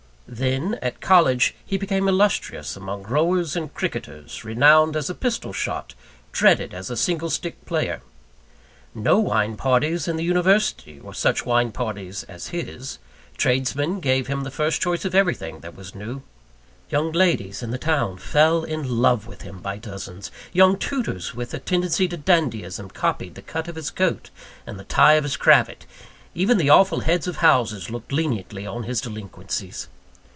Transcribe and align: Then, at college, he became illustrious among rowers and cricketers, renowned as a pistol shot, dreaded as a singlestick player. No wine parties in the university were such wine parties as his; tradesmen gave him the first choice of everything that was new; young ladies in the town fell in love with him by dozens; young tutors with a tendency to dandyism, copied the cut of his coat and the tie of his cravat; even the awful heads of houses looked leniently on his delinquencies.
Then, 0.33 0.79
at 0.81 1.01
college, 1.01 1.55
he 1.65 1.77
became 1.77 2.07
illustrious 2.07 2.77
among 2.77 3.03
rowers 3.03 3.57
and 3.57 3.73
cricketers, 3.73 4.45
renowned 4.45 4.95
as 4.95 5.09
a 5.09 5.13
pistol 5.13 5.51
shot, 5.51 5.93
dreaded 6.31 6.73
as 6.73 6.89
a 6.89 6.95
singlestick 6.95 7.65
player. 7.65 8.01
No 8.95 9.19
wine 9.19 9.57
parties 9.57 10.07
in 10.07 10.15
the 10.15 10.23
university 10.23 11.01
were 11.01 11.13
such 11.13 11.45
wine 11.45 11.73
parties 11.73 12.23
as 12.29 12.47
his; 12.47 12.97
tradesmen 13.35 13.99
gave 13.99 14.27
him 14.27 14.45
the 14.45 14.51
first 14.51 14.81
choice 14.81 15.03
of 15.03 15.13
everything 15.13 15.59
that 15.59 15.75
was 15.75 15.93
new; 15.93 16.21
young 16.89 17.11
ladies 17.11 17.61
in 17.61 17.71
the 17.71 17.77
town 17.77 18.15
fell 18.17 18.63
in 18.63 18.87
love 19.01 19.27
with 19.27 19.41
him 19.41 19.59
by 19.59 19.77
dozens; 19.77 20.31
young 20.53 20.77
tutors 20.77 21.35
with 21.35 21.53
a 21.53 21.59
tendency 21.59 22.07
to 22.07 22.15
dandyism, 22.15 22.87
copied 22.89 23.35
the 23.35 23.41
cut 23.41 23.67
of 23.67 23.75
his 23.75 23.91
coat 23.91 24.29
and 24.65 24.79
the 24.79 24.85
tie 24.85 25.15
of 25.15 25.25
his 25.25 25.35
cravat; 25.35 25.85
even 26.33 26.57
the 26.57 26.69
awful 26.69 27.01
heads 27.01 27.27
of 27.27 27.37
houses 27.37 27.89
looked 27.89 28.13
leniently 28.13 28.65
on 28.65 28.83
his 28.83 29.01
delinquencies. 29.01 29.89